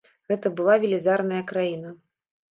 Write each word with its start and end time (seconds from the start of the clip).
Гэта 0.29 0.51
была 0.59 0.77
велізарная 0.85 1.43
краіна. 1.53 1.95